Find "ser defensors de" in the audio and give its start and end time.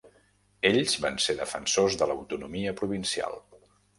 1.25-2.09